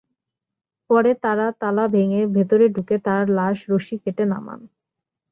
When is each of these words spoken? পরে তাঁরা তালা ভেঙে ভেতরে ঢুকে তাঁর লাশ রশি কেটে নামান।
পরে 0.89 1.11
তাঁরা 1.23 1.47
তালা 1.61 1.85
ভেঙে 1.87 2.21
ভেতরে 2.35 2.65
ঢুকে 2.75 2.95
তাঁর 3.05 3.23
লাশ 3.37 3.57
রশি 3.71 3.95
কেটে 4.03 4.23
নামান। 4.31 4.59